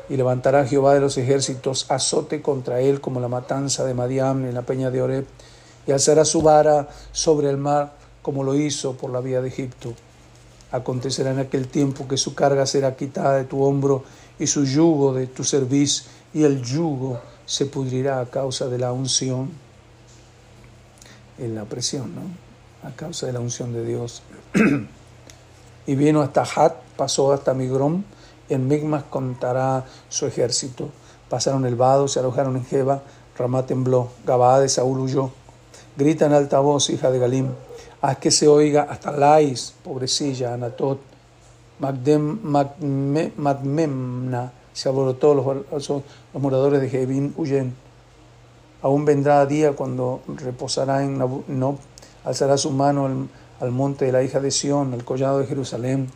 Y 0.08 0.18
levantará 0.18 0.66
Jehová 0.66 0.94
de 0.94 1.00
los 1.00 1.18
ejércitos 1.18 1.90
azote 1.90 2.42
contra 2.42 2.82
él 2.82 3.02
como 3.02 3.20
la 3.20 3.28
matanza 3.28 3.86
de 3.86 3.94
Madiam 3.94 4.46
en 4.46 4.54
la 4.54 4.62
peña 4.62 4.92
de 4.92 5.02
Oreb 5.02 5.26
y 5.88 5.92
alzará 5.92 6.26
su 6.26 6.42
vara 6.42 6.90
sobre 7.12 7.50
el 7.50 7.58
mar 7.58 7.94
como 8.22 8.44
lo 8.44 8.56
hizo 8.56 8.94
por 8.94 9.12
la 9.12 9.22
vía 9.22 9.42
de 9.42 9.48
Egipto. 9.48 9.94
Acontecerá 10.72 11.32
en 11.32 11.40
aquel 11.40 11.68
tiempo 11.68 12.08
que 12.08 12.18
su 12.18 12.36
carga 12.36 12.66
será 12.66 12.96
quitada 12.96 13.38
de 13.38 13.46
tu 13.46 13.64
hombro 13.64 14.04
y 14.38 14.46
su 14.46 14.66
yugo 14.66 15.14
de 15.14 15.28
tu 15.28 15.44
cerviz, 15.44 16.06
y 16.34 16.44
el 16.44 16.62
yugo 16.62 17.20
se 17.46 17.66
pudrirá 17.66 18.20
a 18.20 18.28
causa 18.28 18.68
de 18.68 18.78
la 18.78 18.94
unción, 18.94 19.50
en 21.40 21.56
la 21.56 21.66
presión, 21.66 22.14
¿no? 22.14 22.49
A 22.84 22.92
causa 22.92 23.26
de 23.26 23.34
la 23.34 23.40
unción 23.40 23.74
de 23.74 23.86
Dios. 23.86 24.24
y 25.86 25.96
vino 25.96 26.22
hasta 26.22 26.44
Hat, 26.44 26.76
pasó 26.96 27.34
hasta 27.34 27.54
Migrom, 27.54 28.04
en 28.48 28.68
Migmas 28.68 29.04
contará 29.10 29.86
su 30.08 30.26
ejército. 30.26 30.90
Pasaron 31.30 31.66
el 31.66 31.76
vado, 31.76 32.08
se 32.08 32.20
alojaron 32.20 32.56
en 32.58 32.66
Jeba, 32.66 33.02
Ramá 33.38 33.66
tembló, 33.66 34.10
Gabaa 34.26 34.60
de 34.60 34.70
Saúl 34.70 35.00
huyó. 35.00 35.32
Grita 35.98 36.26
en 36.26 36.34
alta 36.34 36.60
voz, 36.60 36.90
hija 36.90 37.12
de 37.12 37.20
Galim, 37.20 37.50
haz 38.02 38.18
que 38.18 38.32
se 38.32 38.48
oiga 38.48 38.84
hasta 38.84 39.12
Lais, 39.12 39.74
pobrecilla, 39.84 40.54
Anatot, 40.54 41.00
Magmemna, 43.38 44.52
se 44.74 44.90
alborotó, 44.90 45.34
los, 45.34 45.90
los 45.90 46.04
moradores 46.34 46.82
de 46.82 46.90
Jebín 46.90 47.34
huyen. 47.38 47.76
Aún 48.82 49.06
vendrá 49.06 49.46
día 49.46 49.74
cuando 49.74 50.22
reposará 50.28 51.04
en 51.04 51.18
Nob, 51.18 51.78
alzará 52.24 52.58
su 52.58 52.72
mano 52.72 53.28
al, 53.60 53.72
monte 53.72 54.06
de 54.06 54.12
la 54.12 54.24
hija 54.24 54.40
de 54.40 54.52
Sión, 54.52 54.94
al 54.94 55.04
collado 55.04 55.40
de 55.40 55.48
Jerusalén. 55.48 56.10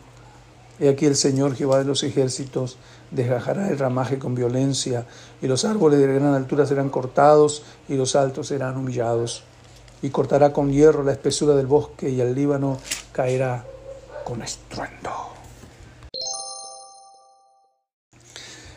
He 0.80 0.88
aquí 0.88 1.06
el 1.06 1.16
Señor 1.16 1.54
Jehová 1.54 1.78
de 1.78 1.84
los 1.84 2.02
ejércitos 2.02 2.78
desgajará 3.10 3.68
el 3.68 3.78
ramaje 3.78 4.18
con 4.18 4.34
violencia, 4.34 5.06
y 5.40 5.46
los 5.46 5.64
árboles 5.64 6.00
de 6.00 6.06
gran 6.06 6.34
altura 6.34 6.66
serán 6.66 6.90
cortados, 6.90 7.62
y 7.88 7.94
los 7.94 8.16
altos 8.16 8.48
serán 8.48 8.76
humillados 8.76 9.44
y 10.04 10.10
cortará 10.10 10.52
con 10.52 10.70
hierro 10.70 11.02
la 11.02 11.12
espesura 11.12 11.54
del 11.54 11.66
bosque 11.66 12.10
y 12.10 12.20
el 12.20 12.34
Líbano 12.34 12.76
caerá 13.10 13.64
con 14.22 14.42
estruendo. 14.42 15.10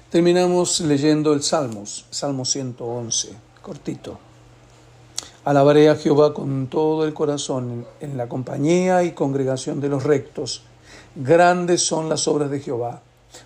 Terminamos 0.10 0.80
leyendo 0.80 1.34
el 1.34 1.44
Salmos, 1.44 2.06
Salmo 2.12 2.46
111, 2.46 3.34
cortito. 3.62 4.27
Alabaré 5.48 5.90
a 5.90 5.96
Jehová 5.96 6.34
con 6.34 6.68
todo 6.68 7.06
el 7.06 7.14
corazón 7.14 7.86
en 8.02 8.18
la 8.18 8.28
compañía 8.28 9.04
y 9.04 9.14
congregación 9.14 9.80
de 9.80 9.90
los 9.90 10.04
rectos. 10.04 10.64
Grandes 11.16 11.82
son 11.82 12.10
las 12.10 12.28
obras 12.28 12.52
de 12.52 12.60
Jehová, 12.60 13.02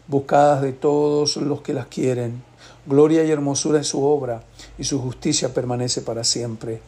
buscadas 0.08 0.62
de 0.62 0.74
todos 0.74 1.38
los 1.38 1.62
que 1.62 1.74
las 1.74 1.86
quieren. 1.88 2.44
Gloria 2.88 3.24
y 3.24 3.30
hermosura 3.30 3.82
es 3.82 3.88
su 3.88 4.04
obra, 4.04 4.42
y 4.80 4.84
su 4.84 5.00
justicia 5.00 5.54
permanece 5.54 6.02
para 6.02 6.24
siempre 6.24 6.82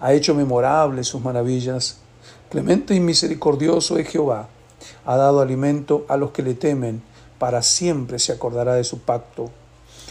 ha 0.00 0.12
hecho 0.12 0.34
memorables 0.34 1.08
sus 1.08 1.22
maravillas. 1.22 1.98
Clemente 2.50 2.94
y 2.94 3.00
misericordioso 3.00 3.98
es 3.98 4.08
Jehová, 4.08 4.48
ha 5.04 5.16
dado 5.16 5.40
alimento 5.40 6.06
a 6.08 6.16
los 6.16 6.30
que 6.30 6.42
le 6.42 6.54
temen, 6.54 7.02
para 7.38 7.62
siempre 7.62 8.18
se 8.18 8.32
acordará 8.32 8.74
de 8.74 8.84
su 8.84 9.00
pacto. 9.00 9.50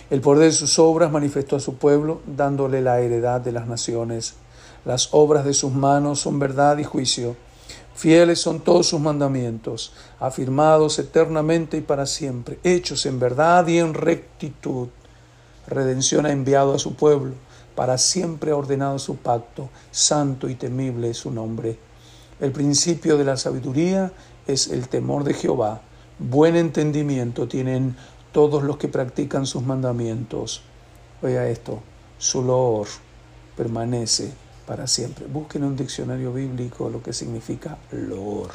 El 0.10 0.22
poder 0.22 0.46
de 0.46 0.52
sus 0.52 0.80
obras 0.80 1.12
manifestó 1.12 1.56
a 1.56 1.60
su 1.60 1.76
pueblo, 1.76 2.22
dándole 2.26 2.82
la 2.82 3.00
heredad 3.00 3.42
de 3.42 3.52
las 3.52 3.68
naciones. 3.68 4.36
Las 4.86 5.10
obras 5.12 5.44
de 5.46 5.54
sus 5.54 5.74
manos 5.74 6.20
son 6.20 6.40
verdad 6.40 6.78
y 6.78 6.84
juicio. 6.84 7.36
Fieles 7.94 8.40
son 8.40 8.60
todos 8.60 8.88
sus 8.88 9.02
mandamientos, 9.02 9.94
afirmados 10.20 11.00
eternamente 11.00 11.78
y 11.78 11.82
para 11.82 12.06
siempre, 12.06 12.60
hechos 12.64 13.06
en 13.06 13.20
verdad 13.20 13.68
y 13.68 13.80
en 13.80 13.94
rectitud. 13.94 14.90
Redención 15.68 16.26
ha 16.26 16.32
enviado 16.32 16.74
a 16.74 16.80
su 16.80 16.96
pueblo 16.96 17.34
para 17.78 18.00
siempre 18.00 18.50
ha 18.50 18.56
ordenado 18.56 18.98
su 18.98 19.18
pacto, 19.18 19.70
santo 19.92 20.50
y 20.50 20.56
temible 20.56 21.12
es 21.12 21.18
su 21.18 21.30
nombre. 21.30 21.78
El 22.40 22.52
principio 22.52 23.20
de 23.20 23.24
la 23.24 23.38
sabiduría 23.38 24.12
es 24.48 24.70
el 24.70 24.88
temor 24.88 25.24
de 25.24 25.36
Jehová. 25.36 25.82
Buen 26.18 26.56
entendimiento 26.56 27.48
tienen 27.48 27.96
todos 28.38 28.62
los 28.62 28.78
que 28.78 28.88
practican 28.88 29.48
sus 29.48 29.64
mandamientos. 29.64 30.62
Oiga 31.24 31.50
esto, 31.50 31.82
su 32.20 32.44
loor 32.44 32.86
permanece 33.56 34.32
para 34.68 34.86
siempre. 34.86 35.26
Busquen 35.26 35.64
en 35.64 35.70
un 35.70 35.76
diccionario 35.76 36.32
bíblico 36.32 36.88
lo 36.88 37.02
que 37.02 37.14
significa 37.14 37.80
loor. 37.92 38.52